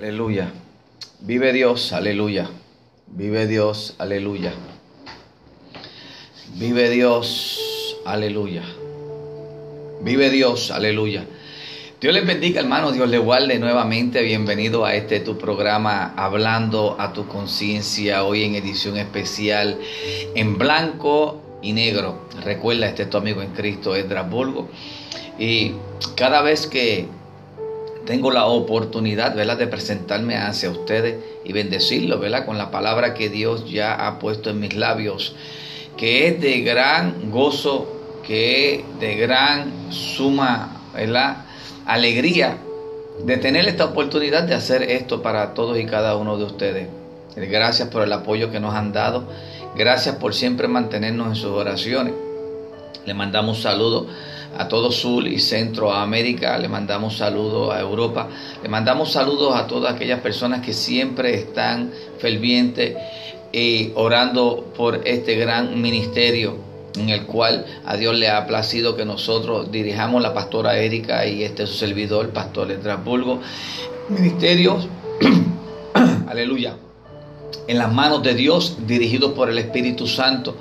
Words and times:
Aleluya. 0.00 0.50
Vive 1.20 1.52
Dios, 1.52 1.92
aleluya. 1.92 2.48
Vive 3.06 3.46
Dios, 3.46 3.96
aleluya. 3.98 4.54
Vive 6.54 6.88
Dios, 6.88 7.60
aleluya. 8.06 8.62
Vive 10.00 10.30
Dios, 10.30 10.70
aleluya. 10.70 11.26
Dios 12.00 12.14
les 12.14 12.26
bendiga, 12.26 12.60
hermano. 12.60 12.92
Dios 12.92 13.10
le 13.10 13.18
guarde 13.18 13.58
nuevamente. 13.58 14.22
Bienvenido 14.22 14.86
a 14.86 14.94
este 14.94 15.20
tu 15.20 15.36
programa 15.36 16.14
Hablando 16.16 16.96
a 16.98 17.12
tu 17.12 17.28
conciencia. 17.28 18.24
Hoy 18.24 18.44
en 18.44 18.54
edición 18.54 18.96
especial 18.96 19.78
en 20.34 20.56
blanco 20.56 21.42
y 21.60 21.74
negro. 21.74 22.22
Recuerda, 22.42 22.88
este 22.88 23.02
es 23.02 23.10
tu 23.10 23.18
amigo 23.18 23.42
en 23.42 23.50
Cristo, 23.50 23.94
Edras 23.94 24.30
Bulgo. 24.30 24.70
Y 25.38 25.72
cada 26.16 26.40
vez 26.40 26.66
que 26.66 27.19
tengo 28.10 28.32
la 28.32 28.46
oportunidad, 28.46 29.36
de 29.36 29.66
presentarme 29.68 30.36
hacia 30.36 30.68
ustedes 30.68 31.14
y 31.44 31.52
bendecirlos, 31.52 32.18
¿verdad?, 32.18 32.44
con 32.44 32.58
la 32.58 32.72
palabra 32.72 33.14
que 33.14 33.28
Dios 33.28 33.70
ya 33.70 34.04
ha 34.04 34.18
puesto 34.18 34.50
en 34.50 34.58
mis 34.58 34.74
labios, 34.74 35.36
que 35.96 36.26
es 36.26 36.40
de 36.40 36.62
gran 36.62 37.30
gozo, 37.30 37.86
que 38.26 38.74
es 38.74 38.80
de 38.98 39.14
gran 39.14 39.92
suma, 39.92 40.82
¿verdad?, 40.92 41.44
alegría 41.86 42.58
de 43.24 43.36
tener 43.36 43.68
esta 43.68 43.84
oportunidad 43.84 44.42
de 44.42 44.54
hacer 44.54 44.82
esto 44.82 45.22
para 45.22 45.54
todos 45.54 45.78
y 45.78 45.86
cada 45.86 46.16
uno 46.16 46.36
de 46.36 46.42
ustedes. 46.42 46.88
Gracias 47.36 47.90
por 47.90 48.02
el 48.02 48.12
apoyo 48.12 48.50
que 48.50 48.58
nos 48.58 48.74
han 48.74 48.92
dado. 48.92 49.22
Gracias 49.76 50.16
por 50.16 50.34
siempre 50.34 50.66
mantenernos 50.66 51.28
en 51.28 51.36
sus 51.36 51.52
oraciones. 51.52 52.14
Le 53.10 53.14
mandamos 53.14 53.62
saludos 53.62 54.06
a 54.56 54.68
todo 54.68 54.92
Sur 54.92 55.26
y 55.26 55.40
Centroamérica, 55.40 56.56
le 56.58 56.68
mandamos 56.68 57.16
saludos 57.16 57.74
a 57.74 57.80
Europa, 57.80 58.28
le 58.62 58.68
mandamos 58.68 59.10
saludos 59.10 59.56
a 59.56 59.66
todas 59.66 59.92
aquellas 59.92 60.20
personas 60.20 60.64
que 60.64 60.72
siempre 60.72 61.34
están 61.34 61.90
fervientes 62.20 62.96
y 63.52 63.90
orando 63.96 64.72
por 64.76 65.00
este 65.08 65.34
gran 65.34 65.82
ministerio 65.82 66.54
en 66.96 67.08
el 67.08 67.26
cual 67.26 67.66
a 67.84 67.96
Dios 67.96 68.16
le 68.16 68.28
ha 68.28 68.46
placido 68.46 68.94
que 68.94 69.04
nosotros 69.04 69.72
dirijamos 69.72 70.22
la 70.22 70.32
pastora 70.32 70.78
Erika 70.78 71.26
y 71.26 71.42
este 71.42 71.66
su 71.66 71.74
servidor, 71.74 72.28
pastor 72.28 72.70
Estrasburgo, 72.70 73.40
ministerios, 74.08 74.86
aleluya, 76.28 76.76
en 77.66 77.76
las 77.76 77.92
manos 77.92 78.22
de 78.22 78.34
Dios, 78.34 78.76
dirigidos 78.86 79.32
por 79.32 79.50
el 79.50 79.58
Espíritu 79.58 80.06
Santo 80.06 80.54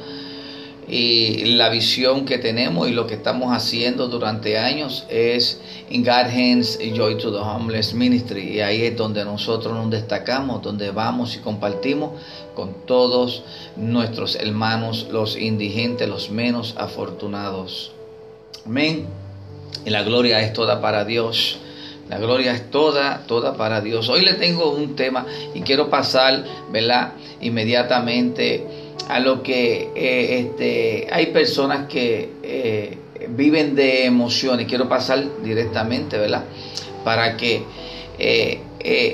y 0.90 1.46
la 1.46 1.70
visión 1.70 2.26
que 2.26 2.40
tenemos 2.40 2.90
y 2.90 2.92
lo 2.92 3.06
que 3.06 3.14
estamos 3.14 3.56
haciendo 3.56 4.08
durante 4.08 4.58
años 4.58 5.06
es 5.08 5.62
God 5.92 6.10
Hands 6.10 6.80
Joy 6.96 7.18
to 7.18 7.32
the 7.32 7.38
Homeless 7.38 7.94
Ministry 7.94 8.56
y 8.56 8.62
ahí 8.62 8.82
es 8.84 8.98
donde 8.98 9.24
nosotros 9.24 9.74
nos 9.74 9.92
destacamos, 9.92 10.64
donde 10.64 10.90
vamos 10.90 11.36
y 11.36 11.40
compartimos 11.40 12.20
con 12.56 12.74
todos 12.88 13.44
nuestros 13.76 14.36
hermanos, 14.36 15.08
los 15.12 15.38
indigentes, 15.38 16.10
los 16.10 16.32
menos 16.32 16.74
afortunados. 16.78 17.92
Amén. 18.66 19.06
Y 19.86 19.92
la 19.92 20.02
gloria 20.02 20.42
es 20.42 20.54
toda 20.54 20.82
para 20.82 21.06
Dios. 21.06 21.60
La 22.10 22.18
gloria 22.18 22.54
es 22.54 22.72
toda, 22.72 23.24
toda 23.28 23.56
para 23.56 23.82
Dios. 23.82 24.10
Hoy 24.10 24.26
le 24.26 24.34
tengo 24.34 24.72
un 24.72 24.96
tema 24.96 25.28
y 25.54 25.62
quiero 25.62 25.92
pasar, 25.92 26.44
¿verdad? 26.72 27.14
Inmediatamente 27.40 28.79
a 29.08 29.20
lo 29.20 29.42
que 29.42 29.90
eh, 29.96 30.40
este, 30.40 31.08
hay 31.12 31.28
personas 31.28 31.88
que 31.88 32.30
eh, 32.44 32.98
viven 33.30 33.76
de 33.76 34.06
emociones. 34.06 34.68
Quiero 34.68 34.88
pasar 34.88 35.24
directamente, 35.44 36.18
¿verdad? 36.18 36.46
Para 37.04 37.38
que 37.38 37.64
eh, 38.18 38.60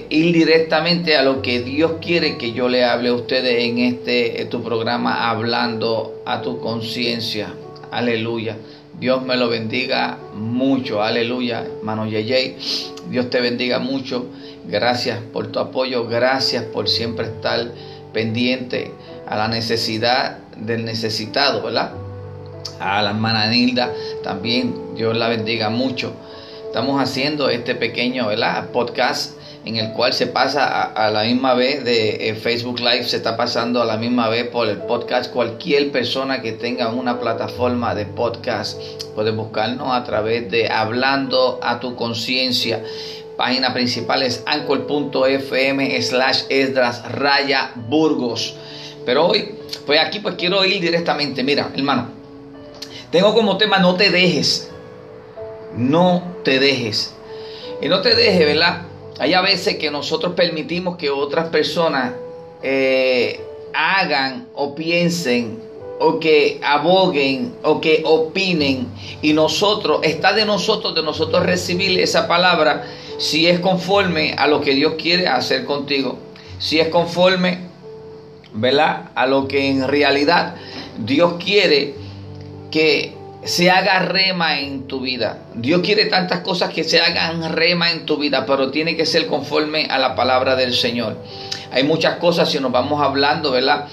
ir 0.10 0.34
directamente 0.34 1.16
a 1.16 1.24
lo 1.24 1.42
que 1.42 1.62
Dios 1.62 1.94
quiere 2.02 2.38
que 2.38 2.52
yo 2.52 2.68
le 2.68 2.84
hable 2.84 3.10
a 3.10 3.14
ustedes 3.14 3.64
en 3.64 3.80
este 3.80 4.46
tu 4.46 4.64
programa, 4.64 5.30
hablando 5.30 6.22
a 6.26 6.42
tu 6.42 6.60
conciencia. 6.60 7.54
Aleluya. 7.92 8.58
Dios 9.00 9.24
me 9.24 9.36
lo 9.36 9.50
bendiga 9.50 10.18
mucho. 10.34 11.02
Aleluya, 11.02 11.66
hermano 11.66 12.08
Yeye. 12.08 12.56
Dios 13.10 13.30
te 13.30 13.42
bendiga 13.42 13.80
mucho. 13.80 14.28
Gracias 14.68 15.20
por 15.34 15.48
tu 15.48 15.60
apoyo. 15.60 16.08
Gracias 16.08 16.64
por 16.64 16.88
siempre 16.90 17.28
estar 17.28 17.72
pendiente 18.14 18.92
a 19.28 19.36
la 19.36 19.48
necesidad 19.48 20.38
del 20.58 20.86
necesitado, 20.86 21.62
¿verdad? 21.62 21.92
A 22.80 23.02
la 23.02 23.12
hermana 23.12 23.48
Nilda 23.48 23.92
también, 24.24 24.96
Dios 24.96 25.16
la 25.16 25.30
bendiga 25.30 25.70
mucho. 25.70 26.14
Estamos 26.66 27.02
haciendo 27.02 27.50
este 27.50 27.74
pequeño 27.76 28.28
¿verdad? 28.28 28.70
podcast 28.72 29.36
en 29.66 29.78
el 29.78 29.94
cual 29.94 30.14
se 30.14 30.28
pasa 30.28 30.84
a, 30.84 31.10
la 31.10 31.24
misma 31.24 31.56
vez 31.56 31.84
de 31.84 32.30
eh, 32.30 32.36
Facebook 32.36 32.80
Live, 32.80 33.06
se 33.06 33.18
está 33.18 33.36
pasando 33.36 33.82
a 33.82 33.86
la 33.86 33.98
misma 33.98 34.30
vez 34.30 34.48
por 34.48 34.68
el 34.68 34.78
podcast. 34.78 35.32
Cualquier 35.34 35.92
persona 35.92 36.42
que 36.42 36.52
tenga 36.52 36.90
una 36.90 37.20
plataforma 37.20 37.96
de 37.96 38.06
podcast 38.06 38.80
puede 39.16 39.32
buscarnos 39.32 39.92
a 39.92 40.04
través 40.04 40.52
de 40.52 40.70
Hablando 40.70 41.60
a 41.64 41.80
tu 41.80 41.96
conciencia. 41.96 42.84
Página 43.38 43.74
principal 43.74 44.22
es 44.22 44.44
anchor.fm 44.46 46.02
slash 46.02 46.44
esdras 46.50 47.12
raya 47.12 47.72
burgos. 47.76 48.56
Pero 49.06 49.28
hoy, 49.28 49.56
pues 49.86 50.00
aquí 50.00 50.20
pues 50.20 50.36
quiero 50.36 50.66
ir 50.66 50.82
directamente. 50.82 51.44
Mira, 51.44 51.72
hermano, 51.76 52.10
tengo 53.12 53.34
como 53.34 53.58
tema 53.58 53.80
no 53.80 53.96
te 53.96 54.10
dejes. 54.10 54.70
No 55.78 56.36
te 56.44 56.60
dejes. 56.60 57.14
Y 57.82 57.88
no 57.88 58.02
te 58.02 58.16
dejes, 58.16 58.46
¿verdad? 58.46 58.84
Hay 59.20 59.34
a 59.34 59.42
veces 59.42 59.78
que 59.78 59.92
nosotros 59.92 60.34
permitimos 60.34 60.98
que 60.98 61.10
otras 61.10 61.50
personas 61.50 62.14
eh, 62.64 63.42
hagan 63.74 64.48
o 64.56 64.76
piensen 64.76 65.60
o 66.00 66.20
que 66.20 66.60
aboguen 66.64 67.56
o 67.64 67.80
que 67.80 68.02
opinen 68.06 68.88
y 69.22 69.34
nosotros, 69.34 70.00
está 70.04 70.34
de 70.34 70.46
nosotros, 70.46 70.96
de 70.96 71.04
nosotros 71.04 71.46
recibir 71.46 72.00
esa 72.00 72.28
palabra 72.28 72.86
si 73.18 73.48
es 73.48 73.60
conforme 73.60 74.34
a 74.38 74.48
lo 74.48 74.60
que 74.60 74.74
Dios 74.74 74.96
quiere 74.98 75.28
hacer 75.28 75.64
contigo, 75.64 76.18
si 76.60 76.80
es 76.80 76.90
conforme 76.90 77.60
¿verdad? 78.56 79.10
A 79.16 79.28
lo 79.28 79.48
que 79.48 79.70
en 79.70 79.88
realidad 79.88 80.56
Dios 80.98 81.36
quiere 81.44 81.96
que 82.72 83.14
se 83.44 83.70
haga 83.70 84.00
rema 84.00 84.60
en 84.60 84.88
tu 84.88 85.02
vida. 85.02 85.44
Dios 85.54 85.82
quiere 85.82 86.06
tantas 86.06 86.40
cosas 86.40 86.74
que 86.74 86.84
se 86.84 87.00
hagan 87.00 87.54
rema 87.54 87.92
en 87.92 88.06
tu 88.06 88.18
vida, 88.18 88.46
pero 88.46 88.72
tiene 88.72 88.96
que 88.96 89.06
ser 89.06 89.28
conforme 89.28 89.86
a 89.86 90.00
la 90.00 90.16
palabra 90.16 90.56
del 90.56 90.74
Señor. 90.74 91.18
Hay 91.72 91.84
muchas 91.84 92.16
cosas, 92.18 92.50
si 92.50 92.60
nos 92.60 92.72
vamos 92.72 93.02
hablando, 93.02 93.52
¿verdad? 93.52 93.88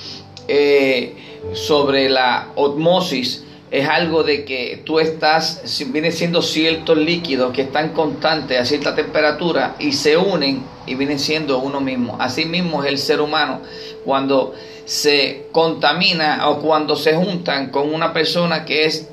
Eh, 0.49 1.15
sobre 1.53 2.09
la 2.09 2.49
osmosis, 2.55 3.45
es 3.73 3.89
algo 3.89 4.23
de 4.23 4.45
que 4.45 4.83
tú 4.85 5.01
estás, 5.01 5.63
viene 5.91 6.13
siendo 6.13 6.43
ciertos 6.43 6.99
líquidos 6.99 7.55
que 7.55 7.63
están 7.63 7.95
constantes 7.95 8.61
a 8.61 8.67
cierta 8.67 8.95
temperatura 8.95 9.77
y 9.79 9.93
se 9.93 10.19
unen 10.19 10.63
y 10.87 10.95
vienen 10.95 11.19
siendo 11.19 11.59
uno 11.59 11.81
mismo. 11.81 12.19
Así 12.21 12.45
mismo 12.45 12.85
es 12.85 12.91
el 12.91 12.99
ser 12.99 13.23
humano 13.23 13.63
cuando 14.05 14.55
se 14.85 15.47
contamina 15.53 16.51
o 16.51 16.61
cuando 16.61 16.97
se 16.97 17.15
juntan 17.15 17.71
con 17.71 17.95
una 17.95 18.13
persona 18.13 18.67
que 18.67 18.85
es 18.85 19.09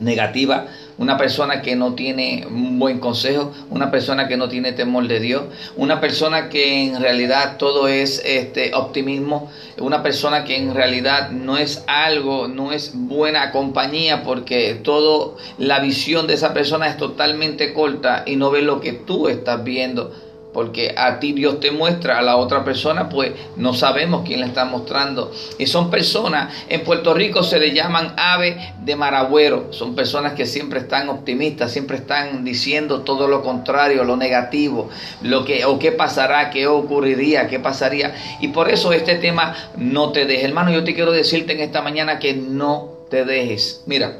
negativa, 0.00 0.68
una 1.02 1.16
persona 1.16 1.62
que 1.62 1.74
no 1.74 1.94
tiene 1.94 2.46
un 2.48 2.78
buen 2.78 3.00
consejo, 3.00 3.52
una 3.70 3.90
persona 3.90 4.28
que 4.28 4.36
no 4.36 4.48
tiene 4.48 4.70
temor 4.70 5.08
de 5.08 5.18
Dios, 5.18 5.42
una 5.76 6.00
persona 6.00 6.48
que 6.48 6.84
en 6.84 7.02
realidad 7.02 7.56
todo 7.58 7.88
es 7.88 8.22
este 8.24 8.72
optimismo, 8.72 9.50
una 9.78 10.04
persona 10.04 10.44
que 10.44 10.56
en 10.56 10.72
realidad 10.76 11.32
no 11.32 11.58
es 11.58 11.82
algo, 11.88 12.46
no 12.46 12.70
es 12.70 12.92
buena 12.94 13.50
compañía 13.50 14.22
porque 14.22 14.74
toda 14.74 15.34
la 15.58 15.80
visión 15.80 16.28
de 16.28 16.34
esa 16.34 16.54
persona 16.54 16.86
es 16.86 16.96
totalmente 16.96 17.74
corta 17.74 18.22
y 18.24 18.36
no 18.36 18.52
ve 18.52 18.62
lo 18.62 18.80
que 18.80 18.92
tú 18.92 19.26
estás 19.26 19.64
viendo 19.64 20.12
porque 20.52 20.94
a 20.96 21.18
ti 21.18 21.32
Dios 21.32 21.60
te 21.60 21.70
muestra, 21.70 22.18
a 22.18 22.22
la 22.22 22.36
otra 22.36 22.64
persona 22.64 23.08
pues 23.08 23.32
no 23.56 23.74
sabemos 23.74 24.22
quién 24.26 24.40
le 24.40 24.46
está 24.46 24.64
mostrando. 24.64 25.32
Y 25.58 25.66
son 25.66 25.90
personas, 25.90 26.52
en 26.68 26.82
Puerto 26.84 27.14
Rico 27.14 27.42
se 27.42 27.58
le 27.58 27.72
llaman 27.72 28.14
ave 28.16 28.74
de 28.84 28.96
maragüero, 28.96 29.72
son 29.72 29.94
personas 29.94 30.34
que 30.34 30.46
siempre 30.46 30.80
están 30.80 31.08
optimistas, 31.08 31.72
siempre 31.72 31.96
están 31.96 32.44
diciendo 32.44 33.00
todo 33.00 33.28
lo 33.28 33.42
contrario, 33.42 34.04
lo 34.04 34.16
negativo, 34.16 34.90
lo 35.22 35.44
que 35.44 35.64
o 35.64 35.78
qué 35.78 35.92
pasará, 35.92 36.50
qué 36.50 36.66
ocurriría, 36.66 37.48
qué 37.48 37.58
pasaría. 37.58 38.14
Y 38.40 38.48
por 38.48 38.70
eso 38.70 38.92
este 38.92 39.16
tema 39.16 39.54
no 39.76 40.12
te 40.12 40.26
dejes. 40.26 40.44
Hermano, 40.44 40.70
yo 40.70 40.84
te 40.84 40.94
quiero 40.94 41.12
decirte 41.12 41.52
en 41.52 41.60
esta 41.60 41.82
mañana 41.82 42.18
que 42.18 42.34
no 42.34 42.90
te 43.10 43.24
dejes. 43.24 43.82
Mira, 43.86 44.18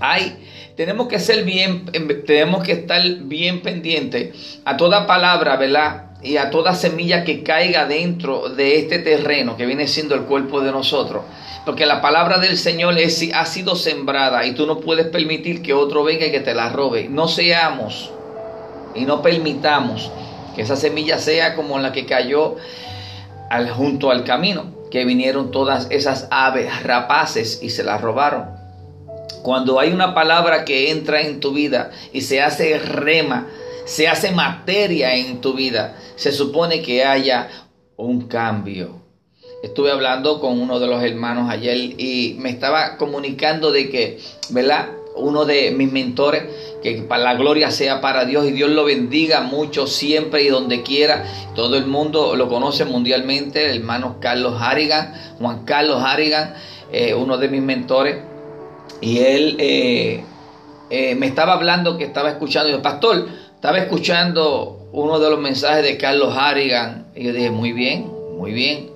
hay 0.00 0.49
tenemos 0.76 1.08
que 1.08 1.18
ser 1.18 1.44
bien, 1.44 1.84
em, 1.92 2.24
tenemos 2.24 2.62
que 2.62 2.72
estar 2.72 3.02
bien 3.22 3.62
pendientes 3.62 4.60
a 4.64 4.76
toda 4.76 5.06
palabra, 5.06 5.56
¿verdad? 5.56 6.06
Y 6.22 6.36
a 6.36 6.50
toda 6.50 6.74
semilla 6.74 7.24
que 7.24 7.42
caiga 7.42 7.86
dentro 7.86 8.48
de 8.50 8.78
este 8.78 8.98
terreno 8.98 9.56
que 9.56 9.66
viene 9.66 9.86
siendo 9.88 10.14
el 10.14 10.22
cuerpo 10.22 10.60
de 10.60 10.72
nosotros. 10.72 11.22
Porque 11.64 11.86
la 11.86 12.00
palabra 12.00 12.38
del 12.38 12.56
Señor 12.56 12.98
es, 12.98 13.22
ha 13.34 13.44
sido 13.46 13.76
sembrada 13.76 14.44
y 14.46 14.52
tú 14.52 14.66
no 14.66 14.80
puedes 14.80 15.06
permitir 15.06 15.62
que 15.62 15.74
otro 15.74 16.04
venga 16.04 16.26
y 16.26 16.30
que 16.30 16.40
te 16.40 16.54
la 16.54 16.70
robe. 16.70 17.08
No 17.08 17.28
seamos 17.28 18.10
y 18.94 19.04
no 19.04 19.22
permitamos 19.22 20.10
Que 20.56 20.62
esa 20.62 20.74
semilla 20.74 21.18
sea 21.18 21.54
como 21.54 21.78
la 21.78 21.92
que 21.92 22.06
cayó 22.06 22.56
al, 23.50 23.70
junto 23.70 24.10
al 24.10 24.24
camino, 24.24 24.66
que 24.90 25.04
vinieron 25.04 25.50
todas 25.50 25.86
esas 25.90 26.26
aves 26.30 26.82
rapaces 26.82 27.60
y 27.62 27.70
se 27.70 27.84
las 27.84 28.00
robaron. 28.00 28.59
Cuando 29.42 29.80
hay 29.80 29.92
una 29.92 30.14
palabra 30.14 30.64
que 30.64 30.90
entra 30.90 31.22
en 31.22 31.40
tu 31.40 31.52
vida 31.52 31.90
y 32.12 32.20
se 32.22 32.42
hace 32.42 32.78
rema, 32.78 33.48
se 33.84 34.08
hace 34.08 34.30
materia 34.30 35.14
en 35.14 35.40
tu 35.40 35.54
vida, 35.54 35.96
se 36.16 36.32
supone 36.32 36.82
que 36.82 37.04
haya 37.04 37.48
un 37.96 38.28
cambio. 38.28 39.00
Estuve 39.62 39.90
hablando 39.90 40.40
con 40.40 40.58
uno 40.60 40.80
de 40.80 40.86
los 40.86 41.02
hermanos 41.02 41.50
ayer 41.50 41.76
y 41.76 42.36
me 42.38 42.50
estaba 42.50 42.96
comunicando 42.96 43.72
de 43.72 43.90
que, 43.90 44.18
¿verdad? 44.50 44.88
Uno 45.16 45.44
de 45.44 45.70
mis 45.72 45.92
mentores, 45.92 46.44
que 46.82 47.02
para 47.02 47.24
la 47.24 47.34
gloria 47.34 47.70
sea 47.70 48.00
para 48.00 48.24
Dios 48.24 48.46
y 48.46 48.52
Dios 48.52 48.70
lo 48.70 48.84
bendiga 48.84 49.42
mucho 49.42 49.86
siempre 49.86 50.44
y 50.44 50.48
donde 50.48 50.82
quiera. 50.82 51.24
Todo 51.54 51.76
el 51.76 51.86
mundo 51.86 52.36
lo 52.36 52.48
conoce 52.48 52.86
mundialmente, 52.86 53.70
el 53.70 53.80
hermano 53.80 54.16
Carlos 54.20 54.54
Harrigan, 54.58 55.12
Juan 55.38 55.64
Carlos 55.66 56.02
Harrigan, 56.02 56.54
eh, 56.90 57.14
uno 57.14 57.36
de 57.36 57.48
mis 57.48 57.60
mentores. 57.60 58.29
Y 59.00 59.18
él 59.18 59.56
eh, 59.58 60.24
eh, 60.90 61.14
me 61.14 61.26
estaba 61.26 61.54
hablando 61.54 61.96
que 61.96 62.04
estaba 62.04 62.30
escuchando, 62.30 62.68
y 62.68 62.72
yo, 62.72 62.82
pastor, 62.82 63.28
estaba 63.54 63.78
escuchando 63.78 64.88
uno 64.92 65.20
de 65.20 65.30
los 65.30 65.38
mensajes 65.38 65.84
de 65.84 65.96
Carlos 65.96 66.34
Harrigan. 66.36 67.06
Y 67.14 67.24
yo 67.24 67.32
dije, 67.32 67.50
muy 67.50 67.72
bien, 67.72 68.10
muy 68.36 68.52
bien. 68.52 68.90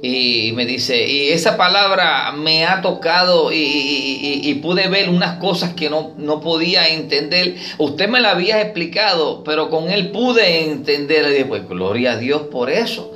Y 0.00 0.52
me 0.54 0.64
dice, 0.64 1.06
y 1.08 1.30
esa 1.30 1.56
palabra 1.56 2.32
me 2.32 2.64
ha 2.64 2.80
tocado 2.82 3.50
y, 3.52 4.60
pude 4.62 4.88
ver 4.88 5.08
unas 5.08 5.38
cosas 5.38 5.74
que 5.74 5.90
no, 5.90 6.14
no, 6.16 6.40
podía 6.40 6.88
entender. 6.88 7.56
Usted 7.78 8.08
me 8.08 8.20
la 8.20 8.30
había 8.30 8.60
explicado, 8.60 9.42
pero 9.44 9.70
con 9.70 9.90
él 9.90 10.10
pude 10.10 10.70
entender. 10.70 11.26
Y 11.26 11.30
dije, 11.30 11.44
pues 11.44 11.68
gloria 11.68 12.12
a 12.12 12.16
Dios 12.16 12.42
por 12.42 12.70
eso. 12.70 13.12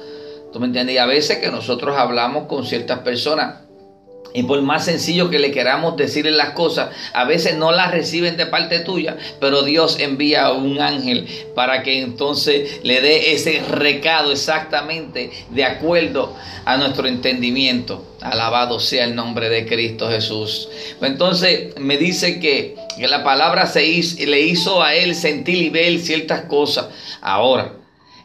¿Tú 0.53 0.61
me 0.61 0.67
entiendes? 0.67 0.99
A 0.99 1.06
veces 1.06 1.38
que 1.38 1.50
nosotros 1.50 1.97
hablamos 1.97 2.47
con 2.47 2.67
ciertas 2.67 2.99
personas 3.00 3.62
y 4.34 4.44
por 4.44 4.62
más 4.62 4.84
sencillo 4.84 5.31
que 5.31 5.38
le 5.38 5.50
queramos 5.50 5.96
decirle 5.96 6.31
las 6.31 6.50
cosas, 6.50 6.90
a 7.12 7.25
veces 7.25 7.56
no 7.56 7.73
las 7.73 7.90
reciben 7.90 8.37
de 8.37 8.46
parte 8.46 8.81
tuya, 8.81 9.17
pero 9.40 9.62
Dios 9.62 9.99
envía 10.00 10.46
a 10.46 10.52
un 10.52 10.81
ángel 10.81 11.29
para 11.55 11.82
que 11.82 12.00
entonces 12.00 12.81
le 12.82 13.00
dé 13.00 13.32
ese 13.32 13.62
recado 13.62 14.32
exactamente 14.32 15.31
de 15.50 15.64
acuerdo 15.64 16.34
a 16.64 16.76
nuestro 16.76 17.06
entendimiento. 17.08 18.06
Alabado 18.20 18.81
sea 18.81 19.05
el 19.05 19.14
nombre 19.14 19.49
de 19.49 19.67
Cristo 19.67 20.08
Jesús. 20.08 20.69
Entonces 21.00 21.76
me 21.79 21.99
dice 21.99 22.40
que, 22.40 22.76
la 22.99 23.25
palabra 23.25 23.67
se 23.67 23.81
le 24.26 24.40
hizo 24.43 24.82
a 24.82 24.94
él 24.94 25.14
sentir 25.14 25.56
y 25.56 25.70
ver 25.70 25.99
ciertas 25.99 26.43
cosas. 26.43 26.87
Ahora, 27.20 27.75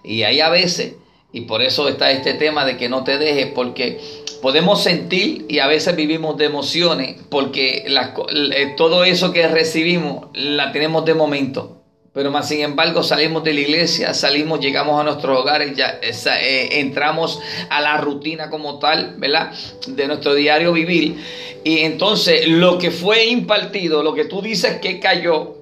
y 0.03 0.23
hay 0.23 0.39
a 0.39 0.49
veces, 0.49 0.93
y 1.33 1.41
por 1.41 1.61
eso 1.61 1.87
está 1.87 2.11
este 2.11 2.33
tema 2.33 2.65
de 2.65 2.77
que 2.77 2.89
no 2.89 3.03
te 3.03 3.17
dejes, 3.17 3.47
porque 3.53 3.99
podemos 4.41 4.83
sentir 4.83 5.45
y 5.49 5.59
a 5.59 5.67
veces 5.67 5.95
vivimos 5.95 6.37
de 6.37 6.45
emociones 6.45 7.17
porque 7.29 7.85
eh, 7.85 8.73
todo 8.77 9.03
eso 9.03 9.31
que 9.33 9.47
recibimos 9.47 10.27
la 10.33 10.71
tenemos 10.71 11.05
de 11.05 11.13
momento. 11.13 11.73
Pero 12.13 12.31
más 12.31 12.47
sin 12.47 12.61
embargo 12.61 13.03
salimos 13.03 13.43
de 13.43 13.53
la 13.53 13.59
iglesia, 13.59 14.13
salimos, 14.15 14.59
llegamos 14.59 14.99
a 14.99 15.03
nuestros 15.03 15.39
hogares, 15.39 15.75
ya 15.75 15.99
eh, 16.01 16.79
entramos 16.79 17.39
a 17.69 17.79
la 17.79 17.97
rutina 17.97 18.49
como 18.49 18.79
tal, 18.79 19.15
¿verdad? 19.17 19.51
De 19.85 20.07
nuestro 20.07 20.33
diario 20.33 20.73
vivir. 20.73 21.17
Y 21.63 21.79
entonces 21.79 22.47
lo 22.47 22.79
que 22.79 22.89
fue 22.89 23.27
impartido, 23.27 24.01
lo 24.01 24.15
que 24.15 24.25
tú 24.25 24.41
dices 24.41 24.79
que 24.79 24.99
cayó, 24.99 25.56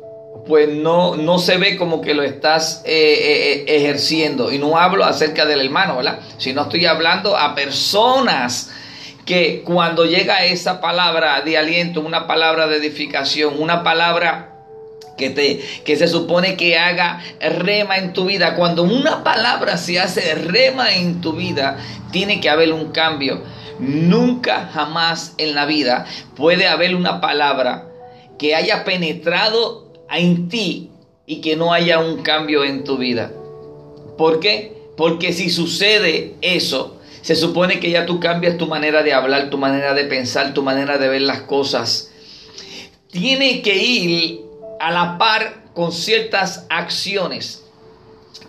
pues 0.48 0.70
no, 0.70 1.16
no 1.16 1.40
se 1.40 1.58
ve 1.58 1.76
como 1.76 2.02
que 2.02 2.14
lo 2.14 2.24
estás 2.24 2.84
eh, 2.86 2.92
eh, 2.92 3.54
eh, 3.68 3.78
ejerciendo. 3.78 4.52
Y 4.52 4.60
no 4.60 4.78
hablo 4.78 5.04
acerca 5.04 5.46
del 5.46 5.62
hermano, 5.62 5.98
¿verdad? 5.98 6.20
Sino 6.38 6.64
estoy 6.64 6.86
hablando 6.86 7.36
a 7.36 7.56
personas 7.56 8.72
que 9.26 9.64
cuando 9.64 10.06
llega 10.06 10.46
esa 10.46 10.82
palabra 10.82 11.42
de 11.42 11.58
aliento, 11.58 12.02
una 12.02 12.28
palabra 12.28 12.68
de 12.68 12.78
edificación, 12.78 13.56
una 13.60 13.84
palabra 13.84 14.52
que, 15.18 15.32
te, 15.32 15.62
que 15.84 15.96
se 15.96 16.08
supone 16.08 16.56
que 16.58 16.78
haga 16.78 17.24
rema 17.40 17.98
en 17.98 18.14
tu 18.14 18.26
vida, 18.26 18.56
cuando 18.56 18.84
una 18.84 19.24
palabra 19.24 19.78
se 19.78 20.00
hace 20.00 20.36
rema 20.36 20.94
en 20.94 21.22
tu 21.22 21.34
vida, 21.34 21.78
tiene 22.12 22.40
que 22.40 22.50
haber 22.52 22.72
un 22.72 22.92
cambio. 22.92 23.42
Nunca 23.80 24.70
jamás 24.72 25.34
en 25.38 25.56
la 25.56 25.66
vida 25.66 26.06
puede 26.36 26.68
haber 26.68 26.96
una 26.96 27.20
palabra 27.20 27.88
que 28.38 28.54
haya 28.54 28.84
penetrado 28.84 29.85
en 30.12 30.50
ti 30.50 30.90
y 31.26 31.42
que 31.42 31.56
no 31.56 31.74
haya 31.74 32.00
un 32.00 32.22
cambio 32.24 32.64
en 32.64 32.84
tu 32.84 32.98
vida. 32.98 33.32
¿Por 34.18 34.40
qué? 34.40 34.74
Porque 34.96 35.34
si 35.34 35.50
sucede 35.50 36.36
eso, 36.42 37.00
se 37.22 37.36
supone 37.36 37.80
que 37.80 37.90
ya 37.90 38.06
tú 38.06 38.20
cambias 38.20 38.58
tu 38.58 38.68
manera 38.68 39.04
de 39.04 39.14
hablar, 39.14 39.50
tu 39.50 39.58
manera 39.58 39.94
de 39.94 40.06
pensar, 40.06 40.54
tu 40.54 40.62
manera 40.62 40.98
de 40.98 41.10
ver 41.10 41.22
las 41.22 41.42
cosas. 41.42 42.12
Tiene 43.12 43.62
que 43.62 43.76
ir 43.76 44.42
a 44.80 44.92
la 44.92 45.18
par 45.18 45.66
con 45.74 45.92
ciertas 45.92 46.66
acciones. 46.70 47.65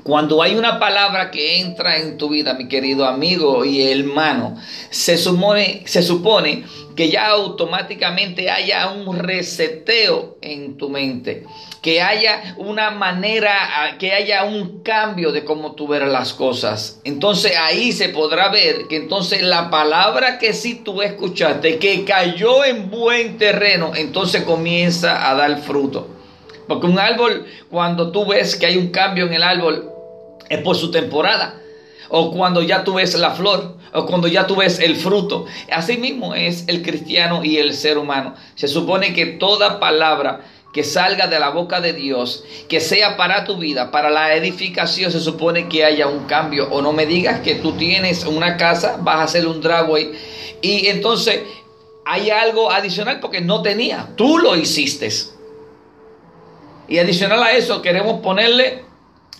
Cuando 0.02 0.40
hay 0.40 0.54
una 0.54 0.78
palabra 0.78 1.30
que 1.32 1.60
entra 1.60 1.96
en 1.96 2.16
tu 2.16 2.28
vida, 2.28 2.54
mi 2.54 2.68
querido 2.68 3.06
amigo 3.06 3.64
y 3.64 3.82
hermano, 3.82 4.56
se 4.90 5.18
supone, 5.18 5.82
se 5.84 6.02
supone 6.02 6.64
que 6.94 7.10
ya 7.10 7.28
automáticamente 7.28 8.48
haya 8.48 8.88
un 8.88 9.18
reseteo 9.18 10.38
en 10.40 10.76
tu 10.76 10.88
mente, 10.88 11.44
que 11.82 12.00
haya 12.00 12.54
una 12.56 12.90
manera, 12.90 13.96
que 13.98 14.12
haya 14.12 14.44
un 14.44 14.82
cambio 14.82 15.30
de 15.30 15.44
cómo 15.44 15.74
tú 15.74 15.88
verás 15.88 16.10
las 16.10 16.32
cosas. 16.32 17.00
Entonces 17.04 17.54
ahí 17.56 17.92
se 17.92 18.08
podrá 18.08 18.48
ver 18.48 18.86
que 18.88 18.96
entonces 18.96 19.42
la 19.42 19.70
palabra 19.70 20.38
que 20.38 20.54
sí 20.54 20.82
tú 20.84 21.02
escuchaste, 21.02 21.78
que 21.78 22.04
cayó 22.04 22.64
en 22.64 22.90
buen 22.90 23.38
terreno, 23.38 23.92
entonces 23.94 24.44
comienza 24.44 25.28
a 25.28 25.34
dar 25.34 25.60
fruto. 25.60 26.15
Porque 26.66 26.86
un 26.86 26.98
árbol, 26.98 27.46
cuando 27.70 28.10
tú 28.10 28.26
ves 28.26 28.56
que 28.56 28.66
hay 28.66 28.76
un 28.76 28.88
cambio 28.88 29.26
en 29.26 29.34
el 29.34 29.42
árbol, 29.42 29.90
es 30.48 30.60
por 30.60 30.76
su 30.76 30.90
temporada 30.90 31.60
o 32.08 32.30
cuando 32.30 32.62
ya 32.62 32.84
tú 32.84 32.94
ves 32.94 33.14
la 33.14 33.32
flor, 33.32 33.76
o 33.92 34.06
cuando 34.06 34.28
ya 34.28 34.46
tú 34.46 34.56
ves 34.56 34.78
el 34.78 34.96
fruto. 34.96 35.46
Así 35.72 35.96
mismo 35.96 36.34
es 36.34 36.64
el 36.68 36.82
cristiano 36.82 37.44
y 37.44 37.56
el 37.58 37.74
ser 37.74 37.98
humano. 37.98 38.34
Se 38.54 38.68
supone 38.68 39.12
que 39.12 39.26
toda 39.26 39.80
palabra 39.80 40.44
que 40.72 40.84
salga 40.84 41.26
de 41.26 41.40
la 41.40 41.50
boca 41.50 41.80
de 41.80 41.94
Dios, 41.94 42.44
que 42.68 42.80
sea 42.80 43.16
para 43.16 43.44
tu 43.44 43.56
vida, 43.56 43.90
para 43.90 44.10
la 44.10 44.34
edificación, 44.34 45.10
se 45.10 45.20
supone 45.20 45.68
que 45.68 45.84
haya 45.84 46.06
un 46.06 46.26
cambio. 46.26 46.68
O 46.70 46.82
no 46.82 46.92
me 46.92 47.06
digas 47.06 47.40
que 47.40 47.54
tú 47.54 47.72
tienes 47.72 48.26
una 48.26 48.56
casa, 48.56 48.98
vas 49.00 49.16
a 49.16 49.22
hacer 49.22 49.46
un 49.46 49.60
dragway 49.60 50.12
y 50.60 50.86
entonces 50.88 51.40
hay 52.04 52.30
algo 52.30 52.70
adicional 52.70 53.20
porque 53.20 53.40
no 53.40 53.62
tenía, 53.62 54.10
tú 54.16 54.38
lo 54.38 54.54
hiciste. 54.54 55.10
Y 56.88 56.98
adicional 56.98 57.42
a 57.42 57.52
eso 57.52 57.82
queremos 57.82 58.20
ponerle 58.20 58.86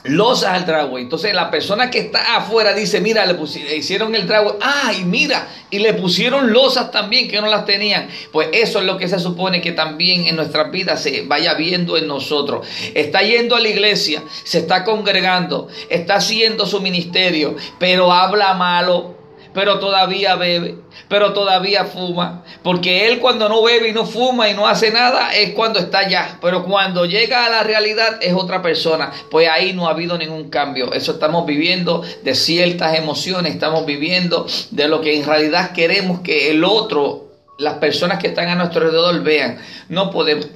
losas 0.09 0.51
al 0.51 0.67
dragway. 0.67 1.05
Entonces 1.05 1.35
la 1.35 1.51
persona 1.51 1.91
que 1.91 1.99
está 1.99 2.37
afuera 2.37 2.73
dice, 2.75 3.01
mira, 3.01 3.27
le, 3.27 3.37
hicieron 3.77 4.15
el 4.15 4.27
dragway. 4.27 4.55
Ay, 4.61 5.05
mira, 5.05 5.49
y 5.71 5.79
le 5.79 5.95
pusieron 5.95 6.53
losas 6.53 6.91
también 6.91 7.29
que 7.29 7.41
no 7.41 7.49
las 7.49 7.65
tenían. 7.65 8.09
Pues 8.33 8.49
eso 8.53 8.81
es 8.81 8.85
lo 8.85 8.97
que 8.97 9.09
se 9.09 9.19
supone 9.19 9.61
que 9.61 9.73
también 9.73 10.27
en 10.27 10.37
nuestra 10.37 10.65
vida 10.65 10.97
se 10.97 11.23
vaya 11.23 11.55
viendo 11.55 11.97
en 11.97 12.07
nosotros. 12.07 12.67
Está 12.95 13.23
yendo 13.23 13.57
a 13.57 13.61
la 13.61 13.69
iglesia, 13.69 14.23
se 14.45 14.59
está 14.59 14.85
congregando, 14.85 15.69
está 15.89 16.17
haciendo 16.17 16.67
su 16.67 16.81
ministerio, 16.81 17.57
pero 17.79 18.13
habla 18.13 18.55
malo, 18.55 19.16
pero 19.57 19.79
todavía 19.79 20.35
bebe, 20.37 20.77
pero 21.09 21.33
todavía 21.33 21.87
fuma. 21.87 22.45
Porque 22.63 23.09
él 23.09 23.21
cuando 23.21 23.49
no 23.49 23.63
bebe 23.63 23.89
y 23.89 23.93
no 23.95 24.05
fuma 24.05 24.51
y 24.51 24.55
no 24.55 24.69
hace 24.69 24.91
nada 24.91 25.35
es 25.35 25.55
cuando 25.55 25.79
está 25.79 26.01
allá. 26.01 26.39
Pero 26.43 26.67
cuando 26.67 27.07
llega 27.07 27.47
a 27.47 27.49
la 27.49 27.63
realidad 27.63 28.19
es 28.21 28.35
otra 28.35 28.61
persona. 28.61 29.11
Pues 29.31 29.49
ahí 29.49 29.73
no 29.73 29.89
ha 29.89 29.93
habido 29.93 30.19
ningún 30.19 30.51
cambio. 30.51 30.93
Eso 30.93 31.13
estamos 31.13 31.47
viviendo 31.47 32.03
de 32.23 32.35
ciertas 32.35 32.99
emociones, 32.99 33.55
estamos 33.55 33.87
viviendo 33.87 34.47
de 34.73 34.89
lo 34.89 35.01
que 35.01 35.17
en 35.17 35.25
realidad 35.25 35.73
queremos 35.73 36.21
que 36.21 36.51
el 36.51 36.63
otro, 36.63 37.29
las 37.57 37.79
personas 37.79 38.19
que 38.19 38.27
están 38.27 38.51
a 38.51 38.57
nuestro 38.57 38.83
alrededor 38.83 39.23
vean. 39.23 39.57
No 39.89 40.11
podemos, 40.11 40.49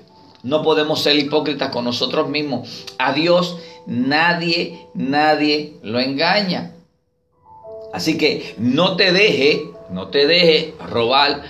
no 0.43 0.63
podemos 0.63 1.03
ser 1.03 1.17
hipócritas 1.17 1.71
con 1.71 1.87
nosotros 1.87 2.29
mismos. 2.29 2.85
A 2.99 3.15
Dios 3.15 3.57
nadie, 3.87 4.79
nadie 4.93 5.79
lo 5.83 6.01
engaña. 6.01 6.75
Así 7.93 8.17
que 8.17 8.55
no 8.59 8.97
te 8.97 9.13
deje, 9.13 9.65
no 9.89 10.09
te 10.09 10.27
deje 10.27 10.75
robar 10.91 11.43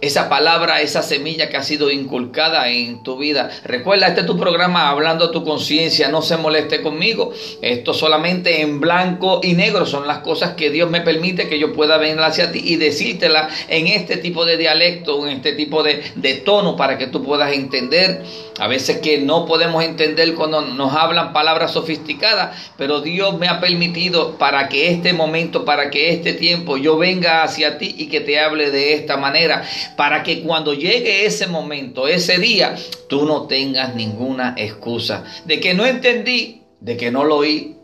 esa 0.00 0.28
palabra, 0.28 0.82
esa 0.82 1.02
semilla 1.02 1.48
que 1.48 1.56
ha 1.56 1.62
sido 1.62 1.90
inculcada 1.90 2.68
en 2.68 3.02
tu 3.02 3.16
vida. 3.16 3.50
Recuerda, 3.64 4.08
este 4.08 4.20
es 4.20 4.26
tu 4.26 4.38
programa 4.38 4.90
hablando 4.90 5.26
a 5.26 5.30
tu 5.32 5.44
conciencia, 5.44 6.08
no 6.08 6.22
se 6.22 6.36
moleste 6.36 6.82
conmigo. 6.82 7.32
Esto 7.62 7.94
solamente 7.94 8.60
en 8.60 8.80
blanco 8.80 9.40
y 9.42 9.54
negro 9.54 9.86
son 9.86 10.06
las 10.06 10.18
cosas 10.18 10.54
que 10.54 10.70
Dios 10.70 10.90
me 10.90 11.00
permite 11.00 11.48
que 11.48 11.58
yo 11.58 11.72
pueda 11.72 11.96
venir 11.96 12.20
hacia 12.20 12.52
ti 12.52 12.60
y 12.64 12.76
decírtela 12.76 13.48
en 13.68 13.86
este 13.86 14.18
tipo 14.18 14.44
de 14.44 14.56
dialecto, 14.56 15.26
en 15.26 15.36
este 15.36 15.52
tipo 15.52 15.82
de, 15.82 16.02
de 16.14 16.34
tono 16.34 16.76
para 16.76 16.98
que 16.98 17.06
tú 17.06 17.22
puedas 17.22 17.52
entender. 17.52 18.22
A 18.58 18.68
veces 18.68 18.98
que 18.98 19.18
no 19.18 19.44
podemos 19.44 19.84
entender 19.84 20.34
cuando 20.34 20.62
nos 20.62 20.94
hablan 20.94 21.34
palabras 21.34 21.72
sofisticadas, 21.72 22.70
pero 22.78 23.00
Dios 23.00 23.38
me 23.38 23.48
ha 23.48 23.60
permitido 23.60 24.38
para 24.38 24.68
que 24.68 24.90
este 24.90 25.12
momento, 25.12 25.66
para 25.66 25.90
que 25.90 26.10
este 26.10 26.32
tiempo 26.32 26.78
yo 26.78 26.96
venga 26.96 27.42
hacia 27.42 27.76
ti 27.76 27.94
y 27.98 28.08
que 28.08 28.20
te 28.20 28.40
hable 28.40 28.70
de 28.70 28.94
esta 28.94 29.18
manera 29.18 29.64
para 29.96 30.22
que 30.22 30.42
cuando 30.42 30.74
llegue 30.74 31.26
ese 31.26 31.46
momento, 31.46 32.08
ese 32.08 32.38
día, 32.38 32.76
tú 33.08 33.24
no 33.26 33.46
tengas 33.46 33.94
ninguna 33.94 34.54
excusa 34.56 35.24
de 35.44 35.60
que 35.60 35.74
no 35.74 35.86
entendí, 35.86 36.62
de 36.80 36.96
que 36.96 37.10
no 37.10 37.24
lo 37.24 37.36
oí, 37.36 37.76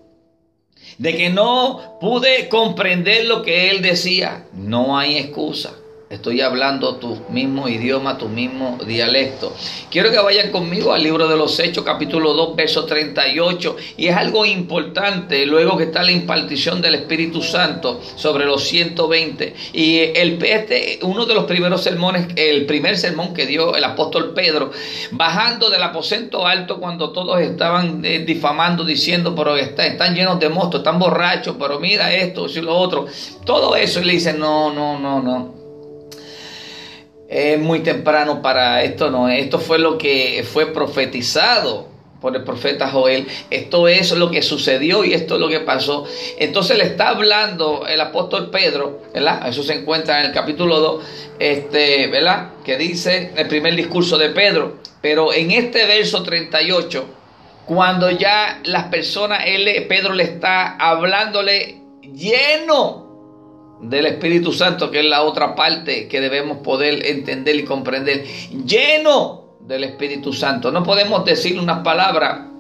de 0.99 1.17
que 1.17 1.31
no 1.31 1.99
pude 2.01 2.49
comprender 2.49 3.27
lo 3.27 3.43
que 3.43 3.71
él 3.71 3.83
decía. 3.83 4.47
No 4.53 4.99
hay 4.99 5.17
excusa. 5.17 5.75
Estoy 6.13 6.43
hablando 6.43 6.97
tu 6.97 7.23
mismo 7.31 7.69
idioma, 7.69 8.19
tu 8.19 8.29
mismo 8.29 8.77
dialecto. 8.87 9.57
Quiero 9.91 10.11
que 10.11 10.19
vayan 10.19 10.51
conmigo 10.51 10.93
al 10.93 11.03
libro 11.03 11.27
de 11.27 11.39
los 11.39 11.59
Hechos, 11.59 11.85
capítulo 11.85 12.35
2, 12.35 12.55
verso 12.55 12.85
38. 12.85 13.77
Y 13.97 14.09
es 14.09 14.17
algo 14.19 14.45
importante, 14.45 15.47
luego 15.47 15.79
que 15.79 15.85
está 15.85 16.03
la 16.03 16.13
impartición 16.13 16.83
del 16.83 16.97
Espíritu 16.97 17.41
Santo 17.41 17.99
sobre 18.15 18.45
los 18.45 18.63
120. 18.65 19.55
Y 19.73 20.01
el 20.15 20.39
este, 20.45 20.99
uno 21.01 21.25
de 21.25 21.33
los 21.33 21.45
primeros 21.45 21.83
sermones, 21.83 22.27
el 22.37 22.67
primer 22.67 22.99
sermón 22.99 23.33
que 23.33 23.47
dio 23.47 23.75
el 23.75 23.83
apóstol 23.83 24.35
Pedro, 24.35 24.71
bajando 25.13 25.71
del 25.71 25.83
aposento 25.83 26.47
alto 26.47 26.79
cuando 26.79 27.11
todos 27.13 27.41
estaban 27.41 28.05
eh, 28.05 28.19
difamando, 28.19 28.85
diciendo, 28.85 29.35
pero 29.35 29.57
están 29.57 30.15
llenos 30.15 30.39
de 30.39 30.51
monstruos, 30.51 30.83
están 30.83 30.99
borrachos, 30.99 31.57
pero 31.59 31.81
mira 31.81 32.13
esto 32.13 32.47
y 32.49 32.61
lo 32.61 32.77
otro. 32.77 33.07
Todo 33.47 33.75
eso, 33.77 34.03
y 34.03 34.05
le 34.05 34.13
dice, 34.13 34.35
no, 34.35 34.75
no, 34.75 34.99
no, 34.99 35.23
no 35.23 35.62
es 37.33 37.59
muy 37.59 37.81
temprano 37.81 38.43
para 38.43 38.83
esto, 38.83 39.11
no. 39.11 39.29
Esto 39.29 39.59
fue 39.59 39.79
lo 39.79 39.97
que 39.97 40.45
fue 40.51 40.67
profetizado 40.67 41.89
por 42.21 42.37
el 42.37 42.45
profeta 42.45 42.91
Joel. 42.91 43.27
Esto 43.51 43.89
es 43.89 44.13
lo 44.13 44.31
que 44.31 44.43
sucedió 44.43 45.03
y 45.03 45.15
esto 45.15 45.35
es 45.35 45.41
lo 45.41 45.49
que 45.49 45.61
pasó. 45.61 46.07
Entonces 46.39 46.77
le 46.77 46.85
está 46.85 47.09
hablando 47.09 47.87
el 47.89 48.01
apóstol 48.01 48.51
Pedro, 48.51 49.03
¿verdad? 49.15 49.49
Eso 49.49 49.63
se 49.63 49.75
encuentra 49.75 50.21
en 50.21 50.27
el 50.27 50.33
capítulo 50.33 50.79
2, 50.79 51.05
este, 51.39 52.07
¿verdad? 52.09 52.51
Que 52.65 52.77
dice 52.77 53.33
el 53.35 53.49
primer 53.49 53.75
discurso 53.77 54.19
de 54.19 54.29
Pedro. 54.29 54.77
Pero 55.01 55.33
en 55.33 55.51
este 55.53 55.87
verso 55.87 56.23
38, 56.23 57.05
cuando 57.65 58.11
ya 58.11 58.61
las 58.65 58.85
personas, 58.85 59.45
él, 59.47 59.87
Pedro 59.89 60.13
le 60.13 60.25
está 60.25 60.77
hablándole 60.77 61.81
lleno 62.03 63.02
del 63.83 64.07
Espíritu 64.07 64.53
Santo, 64.53 64.91
que 64.91 65.01
es 65.01 65.05
la 65.05 65.23
otra 65.23 65.55
parte 65.55 66.09
que 66.09 66.21
debemos 66.21 66.59
poder 66.59 67.05
entender 67.07 67.57
y 67.57 67.65
comprender, 67.65 68.25
lleno 68.65 69.57
del 69.61 69.85
Espíritu 69.85 70.33
Santo. 70.33 70.71
No 70.71 70.83
podemos 70.83 71.25
decir 71.25 71.59
unas 71.59 71.81
palabras 71.81 72.52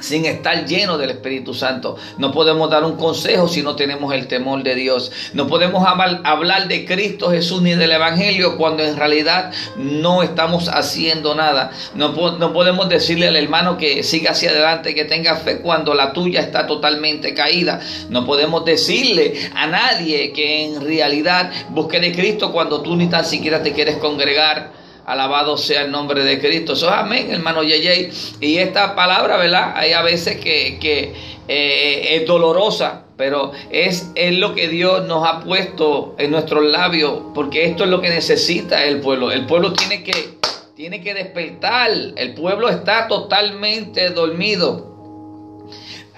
sin 0.00 0.24
estar 0.24 0.66
lleno 0.66 0.98
del 0.98 1.10
Espíritu 1.10 1.54
Santo. 1.54 1.96
No 2.18 2.32
podemos 2.32 2.70
dar 2.70 2.84
un 2.84 2.96
consejo 2.96 3.48
si 3.48 3.62
no 3.62 3.76
tenemos 3.76 4.12
el 4.14 4.26
temor 4.26 4.62
de 4.62 4.74
Dios. 4.74 5.12
No 5.34 5.46
podemos 5.46 5.86
hablar 5.86 6.68
de 6.68 6.84
Cristo 6.84 7.30
Jesús 7.30 7.62
ni 7.62 7.74
del 7.74 7.92
Evangelio 7.92 8.56
cuando 8.56 8.82
en 8.82 8.96
realidad 8.96 9.52
no 9.76 10.22
estamos 10.22 10.68
haciendo 10.68 11.34
nada. 11.34 11.70
No, 11.94 12.12
no 12.38 12.52
podemos 12.52 12.88
decirle 12.88 13.28
al 13.28 13.36
hermano 13.36 13.76
que 13.76 14.02
siga 14.02 14.32
hacia 14.32 14.50
adelante, 14.50 14.94
que 14.94 15.04
tenga 15.04 15.36
fe 15.36 15.60
cuando 15.60 15.94
la 15.94 16.12
tuya 16.12 16.40
está 16.40 16.66
totalmente 16.66 17.34
caída. 17.34 17.80
No 18.08 18.24
podemos 18.24 18.64
decirle 18.64 19.50
a 19.54 19.66
nadie 19.66 20.32
que 20.32 20.64
en 20.64 20.80
realidad 20.80 21.52
busque 21.70 22.00
de 22.00 22.12
Cristo 22.12 22.52
cuando 22.52 22.82
tú 22.82 22.96
ni 22.96 23.08
tan 23.08 23.24
siquiera 23.24 23.62
te 23.62 23.72
quieres 23.72 23.96
congregar. 23.96 24.79
Alabado 25.10 25.58
sea 25.58 25.82
el 25.82 25.90
nombre 25.90 26.22
de 26.22 26.38
Cristo. 26.38 26.74
Eso 26.74 26.86
es 26.86 26.92
amén, 26.92 27.32
hermano 27.32 27.64
Yeye. 27.64 28.10
Y 28.40 28.58
esta 28.58 28.94
palabra, 28.94 29.38
¿verdad? 29.38 29.72
Hay 29.74 29.92
a 29.92 30.02
veces 30.02 30.36
que, 30.36 31.12
eh, 31.48 32.16
es 32.16 32.26
dolorosa, 32.28 33.06
pero 33.16 33.50
es, 33.72 34.12
es 34.14 34.34
lo 34.34 34.54
que 34.54 34.68
Dios 34.68 35.08
nos 35.08 35.26
ha 35.26 35.40
puesto 35.40 36.14
en 36.16 36.30
nuestros 36.30 36.64
labios, 36.64 37.22
porque 37.34 37.64
esto 37.64 37.82
es 37.82 37.90
lo 37.90 38.00
que 38.00 38.08
necesita 38.08 38.84
el 38.84 39.00
pueblo. 39.00 39.32
El 39.32 39.46
pueblo 39.46 39.72
tiene 39.72 40.04
que, 40.04 40.38
tiene 40.76 41.00
que 41.00 41.12
despertar. 41.12 41.90
El 42.14 42.34
pueblo 42.34 42.68
está 42.68 43.08
totalmente 43.08 44.10
dormido. 44.10 45.66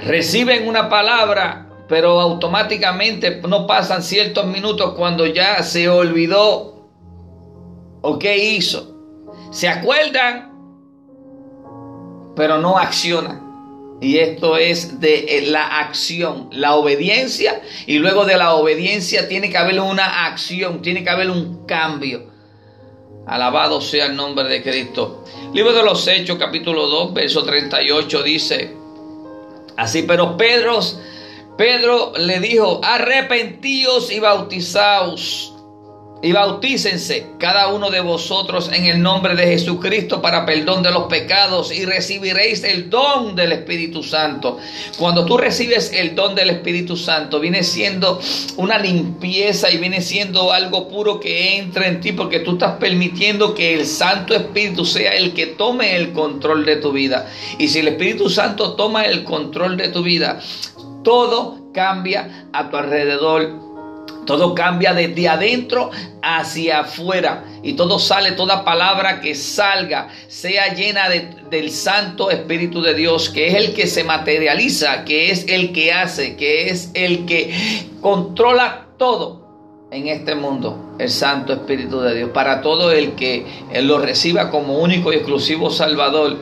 Reciben 0.00 0.68
una 0.68 0.90
palabra, 0.90 1.66
pero 1.88 2.20
automáticamente 2.20 3.40
no 3.48 3.66
pasan 3.66 4.02
ciertos 4.02 4.44
minutos 4.44 4.92
cuando 4.98 5.24
ya 5.24 5.62
se 5.62 5.88
olvidó 5.88 6.71
¿O 8.02 8.18
qué 8.18 8.36
hizo? 8.36 8.94
Se 9.50 9.68
acuerdan, 9.68 10.52
pero 12.36 12.58
no 12.58 12.76
accionan. 12.76 13.40
Y 14.00 14.18
esto 14.18 14.56
es 14.56 14.98
de 14.98 15.26
eh, 15.28 15.42
la 15.46 15.78
acción, 15.78 16.48
la 16.50 16.74
obediencia. 16.74 17.62
Y 17.86 17.98
luego 17.98 18.24
de 18.24 18.36
la 18.36 18.54
obediencia 18.54 19.28
tiene 19.28 19.48
que 19.48 19.58
haber 19.58 19.80
una 19.80 20.26
acción, 20.26 20.82
tiene 20.82 21.04
que 21.04 21.10
haber 21.10 21.30
un 21.30 21.64
cambio. 21.66 22.26
Alabado 23.28 23.80
sea 23.80 24.06
el 24.06 24.16
nombre 24.16 24.48
de 24.48 24.62
Cristo. 24.62 25.24
Libro 25.54 25.72
de 25.72 25.84
los 25.84 26.08
Hechos, 26.08 26.36
capítulo 26.38 26.88
2, 26.88 27.14
verso 27.14 27.44
38 27.44 28.22
dice, 28.24 28.74
así, 29.76 30.02
pero 30.02 30.36
Pedro, 30.36 30.80
Pedro 31.56 32.12
le 32.18 32.40
dijo, 32.40 32.80
arrepentíos 32.82 34.10
y 34.10 34.18
bautizaos 34.18 35.51
y 36.22 36.30
bautícense 36.30 37.26
cada 37.38 37.68
uno 37.68 37.90
de 37.90 38.00
vosotros 38.00 38.70
en 38.72 38.84
el 38.84 39.02
nombre 39.02 39.34
de 39.34 39.48
Jesucristo 39.48 40.22
para 40.22 40.46
perdón 40.46 40.84
de 40.84 40.92
los 40.92 41.04
pecados 41.04 41.72
y 41.72 41.84
recibiréis 41.84 42.62
el 42.62 42.88
don 42.88 43.34
del 43.34 43.50
Espíritu 43.50 44.04
Santo. 44.04 44.58
Cuando 44.98 45.26
tú 45.26 45.36
recibes 45.36 45.92
el 45.92 46.14
don 46.14 46.36
del 46.36 46.50
Espíritu 46.50 46.96
Santo, 46.96 47.40
viene 47.40 47.64
siendo 47.64 48.20
una 48.56 48.78
limpieza 48.78 49.70
y 49.70 49.78
viene 49.78 50.00
siendo 50.00 50.52
algo 50.52 50.88
puro 50.88 51.18
que 51.18 51.56
entra 51.56 51.88
en 51.88 52.00
ti 52.00 52.12
porque 52.12 52.38
tú 52.38 52.52
estás 52.52 52.78
permitiendo 52.78 53.54
que 53.54 53.74
el 53.74 53.86
Santo 53.86 54.34
Espíritu 54.34 54.84
sea 54.84 55.10
el 55.12 55.34
que 55.34 55.46
tome 55.46 55.96
el 55.96 56.12
control 56.12 56.64
de 56.64 56.76
tu 56.76 56.92
vida. 56.92 57.28
Y 57.58 57.66
si 57.66 57.80
el 57.80 57.88
Espíritu 57.88 58.30
Santo 58.30 58.74
toma 58.74 59.06
el 59.06 59.24
control 59.24 59.76
de 59.76 59.88
tu 59.88 60.04
vida, 60.04 60.38
todo 61.02 61.72
cambia 61.72 62.46
a 62.52 62.70
tu 62.70 62.76
alrededor 62.76 63.71
todo 64.26 64.54
cambia 64.54 64.94
desde 64.94 65.28
adentro 65.28 65.90
hacia 66.22 66.80
afuera 66.80 67.44
y 67.62 67.72
todo 67.74 67.98
sale, 67.98 68.32
toda 68.32 68.64
palabra 68.64 69.20
que 69.20 69.34
salga 69.34 70.08
sea 70.28 70.74
llena 70.74 71.08
del 71.08 71.70
Santo 71.70 72.30
Espíritu 72.30 72.82
de 72.82 72.94
Dios, 72.94 73.30
que 73.30 73.48
es 73.48 73.54
el 73.54 73.74
que 73.74 73.86
se 73.86 74.04
materializa, 74.04 75.04
que 75.04 75.30
es 75.30 75.46
el 75.48 75.72
que 75.72 75.92
hace, 75.92 76.36
que 76.36 76.70
es 76.70 76.90
el 76.94 77.26
que 77.26 77.52
controla 78.00 78.86
todo 78.96 79.42
en 79.90 80.08
este 80.08 80.34
mundo, 80.34 80.94
el 80.98 81.10
Santo 81.10 81.52
Espíritu 81.52 82.00
de 82.00 82.14
Dios. 82.14 82.30
Para 82.30 82.62
todo 82.62 82.92
el 82.92 83.12
que 83.12 83.44
lo 83.82 83.98
reciba 83.98 84.50
como 84.50 84.78
único 84.78 85.12
y 85.12 85.16
exclusivo 85.16 85.70
Salvador, 85.70 86.38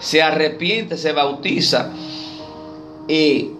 se 0.00 0.22
arrepiente, 0.22 0.96
se 0.96 1.12
bautiza 1.12 1.90
y 3.06 3.50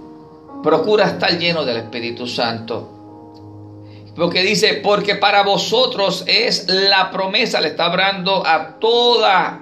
procura 0.62 1.06
estar 1.06 1.38
lleno 1.38 1.64
del 1.64 1.78
Espíritu 1.78 2.26
Santo 2.26 2.99
porque 4.16 4.42
dice, 4.42 4.80
porque 4.82 5.14
para 5.14 5.42
vosotros 5.42 6.24
es 6.26 6.66
la 6.68 7.10
promesa, 7.10 7.60
le 7.60 7.68
está 7.68 7.86
hablando 7.86 8.46
a 8.46 8.78
todas 8.78 9.60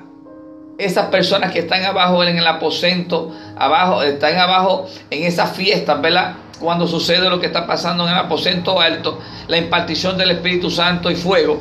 esas 0.79 1.07
personas 1.07 1.53
que 1.53 1.61
están 1.61 1.85
abajo 1.85 2.23
en 2.25 2.39
el 2.39 2.47
aposento, 2.47 3.35
abajo, 3.57 4.03
están 4.03 4.37
abajo 4.37 4.87
en 5.11 5.25
esas 5.25 5.55
fiestas, 5.57 6.01
¿verdad? 6.01 6.37
Cuando 6.61 6.87
sucede 6.87 7.29
lo 7.29 7.41
que 7.41 7.47
está 7.47 7.67
pasando 7.67 8.05
en 8.05 8.11
el 8.11 8.19
aposento 8.19 8.81
alto, 8.81 9.19
la 9.49 9.59
impartición 9.59 10.17
del 10.17 10.31
Espíritu 10.31 10.71
Santo 10.71 11.11
y 11.11 11.17
fuego. 11.17 11.61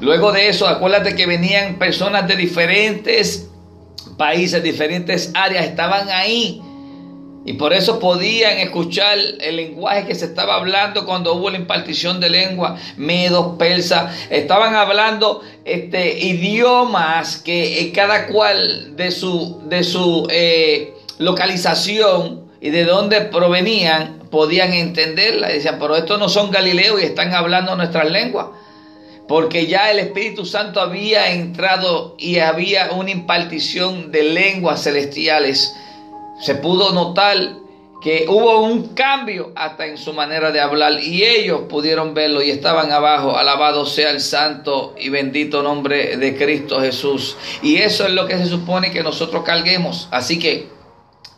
Luego 0.00 0.32
de 0.32 0.48
eso, 0.48 0.66
acuérdate 0.66 1.14
que 1.14 1.26
venían 1.26 1.76
personas 1.76 2.26
de 2.26 2.36
diferentes 2.36 3.48
países, 4.16 4.62
diferentes 4.62 5.30
áreas, 5.34 5.66
estaban 5.66 6.08
ahí 6.10 6.62
y 7.46 7.54
por 7.54 7.74
eso 7.74 7.98
podían 7.98 8.58
escuchar 8.58 9.18
el 9.40 9.56
lenguaje 9.56 10.06
que 10.06 10.14
se 10.14 10.24
estaba 10.24 10.54
hablando 10.54 11.04
cuando 11.04 11.34
hubo 11.34 11.50
la 11.50 11.58
impartición 11.58 12.18
de 12.18 12.30
lengua, 12.30 12.76
medos, 12.96 13.56
persas, 13.58 14.14
estaban 14.30 14.74
hablando 14.74 15.42
este, 15.64 16.20
idiomas 16.20 17.36
que 17.36 17.80
eh, 17.80 17.92
cada 17.92 18.28
cual 18.28 18.96
de 18.96 19.10
su, 19.10 19.60
de 19.66 19.84
su 19.84 20.26
eh, 20.30 20.94
localización 21.18 22.44
y 22.62 22.70
de 22.70 22.84
dónde 22.84 23.20
provenían 23.20 24.20
podían 24.30 24.72
entenderla. 24.72 25.50
Y 25.50 25.56
decían, 25.56 25.76
pero 25.78 25.96
estos 25.96 26.18
no 26.18 26.30
son 26.30 26.50
galileos 26.50 27.02
y 27.02 27.04
están 27.04 27.34
hablando 27.34 27.76
nuestras 27.76 28.10
lenguas. 28.10 28.46
porque 29.28 29.66
ya 29.66 29.90
el 29.90 29.98
Espíritu 29.98 30.44
Santo 30.44 30.80
había 30.80 31.30
entrado 31.32 32.14
y 32.18 32.38
había 32.40 32.92
una 32.92 33.10
impartición 33.10 34.12
de 34.12 34.22
lenguas 34.22 34.82
celestiales. 34.84 35.74
Se 36.40 36.56
pudo 36.56 36.92
notar 36.92 37.36
que 38.02 38.26
hubo 38.28 38.60
un 38.60 38.88
cambio 38.88 39.52
hasta 39.56 39.86
en 39.86 39.96
su 39.96 40.12
manera 40.12 40.52
de 40.52 40.60
hablar 40.60 41.00
y 41.02 41.24
ellos 41.24 41.62
pudieron 41.70 42.12
verlo 42.12 42.42
y 42.42 42.50
estaban 42.50 42.92
abajo. 42.92 43.36
Alabado 43.36 43.86
sea 43.86 44.10
el 44.10 44.20
santo 44.20 44.94
y 44.98 45.08
bendito 45.08 45.62
nombre 45.62 46.18
de 46.18 46.36
Cristo 46.36 46.80
Jesús. 46.80 47.36
Y 47.62 47.76
eso 47.76 48.06
es 48.06 48.12
lo 48.12 48.26
que 48.26 48.36
se 48.36 48.46
supone 48.46 48.92
que 48.92 49.02
nosotros 49.02 49.42
carguemos. 49.42 50.08
Así 50.10 50.38
que 50.38 50.68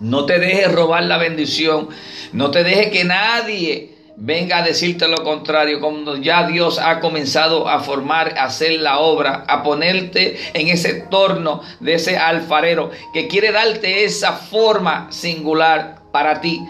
no 0.00 0.26
te 0.26 0.41
dejes 0.41 0.73
robar 0.73 1.05
la 1.05 1.19
bendición. 1.19 1.88
No 2.33 2.50
te 2.50 2.65
dejes 2.65 2.91
que 2.91 3.05
nadie 3.05 3.96
venga 4.17 4.59
a 4.59 4.63
decirte 4.63 5.07
lo 5.09 5.23
contrario, 5.23 5.81
cuando 5.81 6.17
ya 6.17 6.47
Dios 6.47 6.79
ha 6.79 7.01
comenzado 7.01 7.69
a 7.69 7.81
formar, 7.81 8.37
a 8.39 8.45
hacer 8.45 8.81
la 8.81 8.99
obra, 8.99 9.45
a 9.47 9.63
ponerte 9.63 10.39
en 10.55 10.69
ese 10.69 10.95
torno 11.11 11.63
de 11.81 11.95
ese 11.95 12.17
alfarero 12.17 12.91
que 13.13 13.29
quiere 13.29 13.53
darte 13.53 14.05
esa 14.05 14.33
forma 14.33 15.07
singular 15.11 16.01
para 16.13 16.41
ti, 16.41 16.61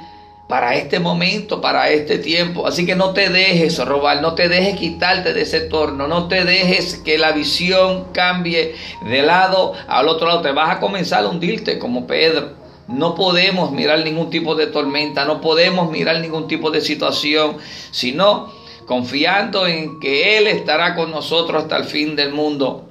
para 0.49 0.75
este 0.75 0.99
momento, 0.99 1.61
para 1.61 1.89
este 1.91 2.19
tiempo. 2.19 2.67
Así 2.67 2.85
que 2.85 2.97
no 2.97 3.13
te 3.13 3.29
dejes 3.31 3.85
robar, 3.85 4.21
no 4.23 4.35
te 4.35 4.49
dejes 4.49 4.77
quitarte 4.77 5.33
de 5.33 5.43
ese 5.43 5.61
torno, 5.61 6.09
no 6.09 6.29
te 6.29 6.45
dejes 6.45 6.97
que 7.05 7.19
la 7.19 7.33
visión 7.33 8.07
cambie 8.13 8.75
de 9.09 9.23
lado 9.23 9.75
al 9.87 10.09
otro 10.09 10.27
lado. 10.27 10.43
Te 10.43 10.53
vas 10.53 10.71
a 10.71 10.81
comenzar 10.81 11.25
a 11.25 11.29
hundirte 11.29 11.79
como 11.79 12.07
Pedro. 12.07 12.66
No 12.89 13.15
podemos 13.15 13.73
mirar 13.73 14.05
ningún 14.05 14.31
tipo 14.31 14.55
de 14.55 14.69
tormenta, 14.69 15.25
no 15.25 15.41
podemos 15.41 15.91
mirar 15.91 16.21
ningún 16.21 16.47
tipo 16.47 16.71
de 16.71 16.81
situación, 16.81 17.57
sino 17.91 18.53
confiando 18.87 19.67
en 19.67 19.99
que 19.99 20.39
Él 20.39 20.47
estará 20.47 20.95
con 20.95 21.11
nosotros 21.11 21.65
hasta 21.65 21.77
el 21.77 21.85
fin 21.85 22.15
del 22.15 22.33
mundo 22.33 22.89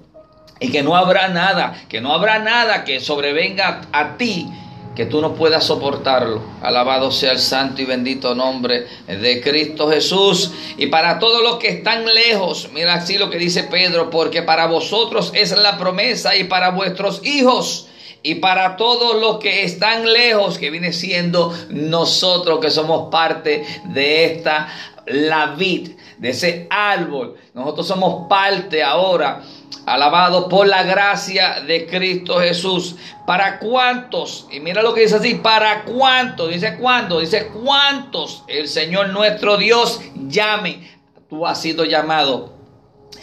y 0.60 0.70
que 0.70 0.84
no 0.84 0.96
habrá 0.96 1.30
nada, 1.30 1.82
que 1.88 2.02
no 2.02 2.14
habrá 2.14 2.40
nada 2.40 2.84
que 2.84 3.00
sobrevenga 3.00 3.82
a 3.92 4.18
ti 4.18 4.50
que 4.96 5.06
tú 5.06 5.22
no 5.22 5.36
puedas 5.36 5.66
soportarlo. 5.66 6.42
Alabado 6.62 7.12
sea 7.12 7.34
el 7.34 7.40
santo 7.40 7.82
y 7.82 7.86
bendito 7.86 8.34
nombre 8.34 8.88
de 9.08 9.42
Cristo 9.42 9.90
Jesús. 9.90 10.52
Y 10.78 10.88
para 10.88 11.20
todos 11.20 11.44
los 11.44 11.58
que 11.58 11.68
están 11.68 12.06
lejos, 12.06 12.70
mira 12.74 12.96
así 12.96 13.18
lo 13.18 13.30
que 13.30 13.38
dice 13.38 13.64
Pedro, 13.64 14.10
porque 14.10 14.42
para 14.42 14.68
vosotros 14.68 15.32
es 15.36 15.52
la 15.52 15.78
promesa 15.78 16.36
y 16.36 16.46
para 16.46 16.70
vuestros 16.70 17.26
hijos 17.26 17.88
y 18.26 18.36
para 18.36 18.76
todos 18.76 19.22
los 19.22 19.38
que 19.38 19.64
están 19.64 20.12
lejos, 20.12 20.58
que 20.58 20.72
viene 20.72 20.94
siendo 20.94 21.56
nosotros 21.70 22.60
que 22.60 22.72
somos 22.72 23.12
parte 23.12 23.64
de 23.84 24.26
esta 24.26 24.68
la 25.06 25.54
vid, 25.54 25.92
de 26.18 26.30
ese 26.30 26.66
árbol. 26.72 27.36
Nosotros 27.54 27.88
somos 27.88 28.28
parte 28.28 28.82
ahora, 28.82 29.44
alabado 29.86 30.50
por 30.50 30.66
la 30.66 30.82
gracia 30.82 31.62
de 31.68 31.86
Cristo 31.86 32.40
Jesús. 32.40 32.96
¿Para 33.28 33.60
cuántos? 33.60 34.48
Y 34.52 34.60
mira 34.60 34.82
lo 34.82 34.96
que 34.96 35.02
dice 35.02 35.18
así, 35.18 35.36
¿para 35.36 35.84
cuántos? 35.84 36.50
Dice 36.50 36.78
cuántos, 36.78 37.22
dice 37.22 37.50
cuántos 37.50 38.44
el 38.48 38.68
Señor 38.68 39.10
nuestro 39.10 39.58
Dios 39.58 40.02
llame. 40.16 40.98
Tú 41.30 41.46
has 41.46 41.62
sido 41.62 41.86
llamado. 41.86 42.56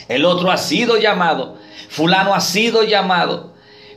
El 0.06 0.25
otro 0.25 0.52
ha 0.52 0.59
sido 0.59 0.97
llamado. 0.97 1.56
Fulano 1.88 2.37
ha 2.37 2.40
sido 2.40 2.85
llamado. 2.85 3.51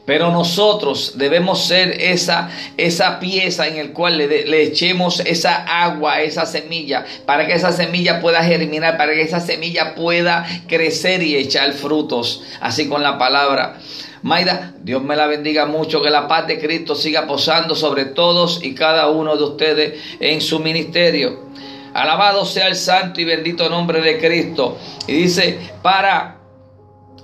Pero 0.05 0.31
nosotros 0.31 1.13
debemos 1.17 1.65
ser 1.65 1.99
esa, 1.99 2.49
esa 2.77 3.19
pieza 3.19 3.67
en 3.67 3.77
el 3.77 3.91
cual 3.91 4.19
le, 4.19 4.45
le, 4.45 4.61
echemos 4.61 5.19
esa 5.21 5.83
agua, 5.83 6.21
esa 6.21 6.45
semilla, 6.45 7.05
para 7.25 7.47
que 7.47 7.53
esa 7.53 7.71
semilla 7.71 8.21
pueda 8.21 8.43
germinar, 8.43 8.97
para 8.97 9.13
que 9.13 9.23
esa 9.23 9.39
semilla 9.39 9.95
pueda 9.95 10.45
crecer 10.67 11.23
y 11.23 11.35
echar 11.35 11.73
frutos. 11.73 12.43
Así 12.61 12.87
con 12.87 13.01
la 13.01 13.17
palabra. 13.17 13.79
Maida, 14.21 14.73
Dios 14.81 15.03
me 15.03 15.15
la 15.15 15.27
bendiga 15.27 15.65
mucho, 15.65 16.01
que 16.01 16.09
la 16.09 16.27
paz 16.27 16.47
de 16.47 16.59
Cristo 16.59 16.95
siga 16.95 17.27
posando 17.27 17.75
sobre 17.75 18.05
todos 18.05 18.59
y 18.63 18.73
cada 18.73 19.09
uno 19.09 19.37
de 19.37 19.43
ustedes 19.43 20.01
en 20.19 20.41
su 20.41 20.59
ministerio. 20.59 21.45
Alabado 21.93 22.43
sea 22.43 22.67
el 22.67 22.75
santo 22.75 23.21
y 23.21 23.23
bendito 23.23 23.69
nombre 23.69 24.01
de 24.01 24.19
Cristo. 24.19 24.77
Y 25.07 25.13
dice, 25.13 25.59
para 25.81 26.34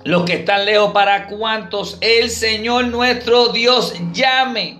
los 0.04 0.24
que 0.24 0.34
están 0.34 0.64
lejos, 0.64 0.92
para 0.92 1.26
cuantos 1.26 1.98
el 2.00 2.30
Señor 2.30 2.86
nuestro 2.86 3.48
Dios 3.48 3.94
llame. 4.12 4.78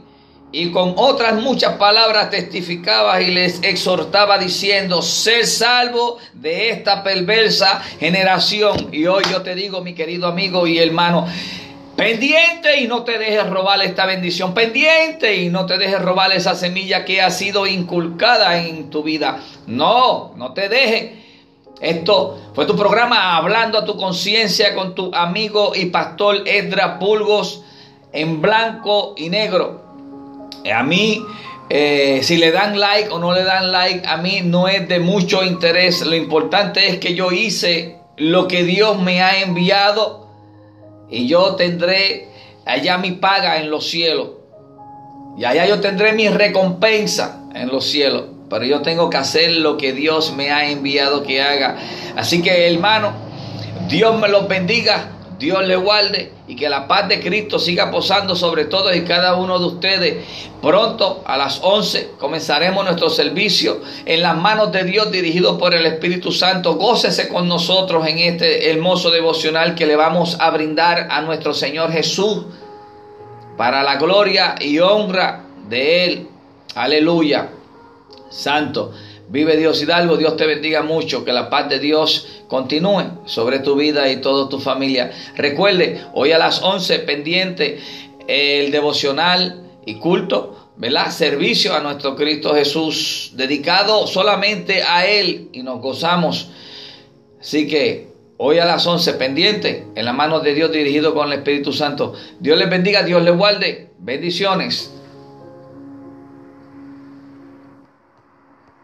Y 0.55 0.71
con 0.71 0.93
otras 0.97 1.41
muchas 1.41 1.77
palabras 1.77 2.29
testificaba 2.29 3.23
y 3.23 3.31
les 3.31 3.63
exhortaba 3.63 4.37
diciendo, 4.37 5.01
ser 5.01 5.47
salvo 5.47 6.19
de 6.35 6.69
esta 6.69 7.03
perversa 7.03 7.81
generación. 7.99 8.91
Y 8.93 9.07
hoy 9.07 9.23
yo 9.31 9.41
te 9.41 9.55
digo, 9.55 9.81
mi 9.81 9.95
querido 9.95 10.27
amigo 10.27 10.67
y 10.67 10.79
hermano, 10.79 11.27
pendiente 11.97 12.81
y 12.81 12.87
no 12.87 13.03
te 13.03 13.17
dejes 13.17 13.49
robar 13.49 13.81
esta 13.81 14.05
bendición, 14.05 14.53
pendiente 14.53 15.37
y 15.37 15.49
no 15.49 15.65
te 15.65 15.79
dejes 15.79 16.03
robar 16.03 16.33
esa 16.33 16.55
semilla 16.55 17.07
que 17.07 17.23
ha 17.23 17.31
sido 17.31 17.67
inculcada 17.67 18.59
en 18.59 18.91
tu 18.91 19.03
vida. 19.03 19.41
No, 19.67 20.35
no 20.37 20.53
te 20.53 20.69
dejes. 20.69 21.13
Esto 21.83 22.39
fue 22.55 22.65
tu 22.65 22.77
programa 22.77 23.37
Hablando 23.37 23.77
a 23.77 23.85
tu 23.85 23.97
conciencia 23.97 24.73
con 24.73 24.95
tu 24.95 25.13
amigo 25.13 25.73
y 25.75 25.87
pastor 25.87 26.47
Edra 26.47 27.01
Pulgos 27.01 27.65
en 28.13 28.41
blanco 28.41 29.15
y 29.17 29.29
negro. 29.29 29.83
A 30.73 30.85
mí, 30.85 31.21
eh, 31.69 32.21
si 32.23 32.37
le 32.37 32.53
dan 32.53 32.79
like 32.79 33.11
o 33.11 33.19
no 33.19 33.33
le 33.33 33.43
dan 33.43 33.73
like, 33.73 34.07
a 34.07 34.17
mí 34.19 34.43
no 34.45 34.69
es 34.69 34.87
de 34.87 35.01
mucho 35.01 35.43
interés. 35.43 36.07
Lo 36.07 36.15
importante 36.15 36.87
es 36.87 36.99
que 36.99 37.17
yo 37.17 37.33
hice 37.33 37.99
lo 38.17 38.47
que 38.47 38.63
Dios 38.63 39.01
me 39.01 39.21
ha 39.21 39.43
enviado 39.43 40.29
y 41.11 41.27
yo 41.27 41.57
tendré 41.57 42.29
allá 42.65 42.97
mi 42.99 43.11
paga 43.11 43.57
en 43.57 43.71
los 43.71 43.89
cielos. 43.89 44.29
Y 45.37 45.45
allá 45.47 45.67
yo 45.67 45.81
tendré 45.81 46.13
mi 46.13 46.29
recompensa 46.29 47.43
en 47.57 47.67
los 47.67 47.87
cielos 47.87 48.27
pero 48.53 48.67
yo 48.67 48.83
tengo 48.83 49.09
que 49.09 49.17
hacer 49.17 49.51
lo 49.53 49.79
que 49.79 49.95
Dios 49.95 50.35
me 50.35 50.53
ha 50.53 50.69
enviado 50.69 51.23
que 51.23 51.41
haga. 51.41 51.79
Así 52.17 52.43
que 52.43 52.71
hermano, 52.71 53.15
Dios 53.89 54.21
me 54.21 54.29
los 54.29 54.47
bendiga, 54.47 55.11
Dios 55.39 55.67
le 55.67 55.75
guarde 55.75 56.33
y 56.47 56.55
que 56.55 56.69
la 56.69 56.87
paz 56.87 57.09
de 57.09 57.21
Cristo 57.21 57.59
siga 57.59 57.91
posando 57.91 58.37
sobre 58.37 58.67
todos 58.67 58.95
y 58.95 59.05
cada 59.05 59.37
uno 59.37 59.59
de 59.59 59.65
ustedes. 59.65 60.25
Pronto 60.61 61.25
a 61.25 61.39
las 61.39 61.61
11 61.63 62.11
comenzaremos 62.19 62.85
nuestro 62.85 63.09
servicio 63.09 63.81
en 64.05 64.21
las 64.21 64.37
manos 64.37 64.71
de 64.71 64.85
Dios 64.85 65.11
dirigido 65.11 65.57
por 65.57 65.73
el 65.73 65.87
Espíritu 65.87 66.31
Santo. 66.31 66.75
Gócese 66.75 67.29
con 67.29 67.49
nosotros 67.49 68.07
en 68.07 68.19
este 68.19 68.71
hermoso 68.71 69.11
devocional 69.11 69.75
que 69.75 69.87
le 69.87 69.97
vamos 69.97 70.37
a 70.39 70.51
brindar 70.51 71.09
a 71.11 71.23
nuestro 71.23 71.55
Señor 71.55 71.91
Jesús 71.91 72.45
para 73.57 73.83
la 73.83 73.97
gloria 73.97 74.57
y 74.61 74.79
honra 74.79 75.47
de 75.71 76.05
Él. 76.05 76.29
Aleluya. 76.75 77.49
Santo. 78.33 78.93
Vive 79.29 79.57
Dios 79.57 79.83
Hidalgo, 79.83 80.17
Dios 80.17 80.37
te 80.37 80.47
bendiga 80.47 80.83
mucho, 80.83 81.25
que 81.25 81.33
la 81.33 81.49
paz 81.49 81.69
de 81.69 81.79
Dios 81.79 82.43
continúe 82.49 83.23
sobre 83.25 83.61
tu 83.61 83.77
vida 83.77 84.11
y 84.11 84.17
toda 84.17 84.49
tu 84.49 84.59
familia. 84.59 85.11
Recuerde, 85.37 86.03
hoy 86.13 86.33
a 86.33 86.39
las 86.39 86.63
11 86.63 86.99
pendiente 87.01 87.79
el 88.27 88.71
devocional 88.71 89.63
y 89.87 89.95
culto, 89.95 90.71
¿verdad? 90.77 91.11
Servicio 91.11 91.75
a 91.75 91.81
nuestro 91.81 92.15
Cristo 92.15 92.55
Jesús, 92.55 93.33
dedicado 93.35 94.07
solamente 94.07 94.83
a 94.83 95.07
Él 95.07 95.49
y 95.53 95.63
nos 95.63 95.81
gozamos. 95.81 96.51
Así 97.41 97.67
que 97.67 98.09
hoy 98.37 98.59
a 98.59 98.65
las 98.65 98.87
11 98.87 99.15
pendiente 99.15 99.87
en 99.95 100.05
la 100.05 100.13
mano 100.13 100.41
de 100.41 100.55
Dios 100.55 100.73
dirigido 100.73 101.15
con 101.15 101.29
el 101.29 101.39
Espíritu 101.39 101.73
Santo. 101.73 102.15
Dios 102.39 102.59
les 102.59 102.69
bendiga, 102.69 103.03
Dios 103.03 103.23
les 103.23 103.37
guarde. 103.37 103.91
Bendiciones. 103.99 104.93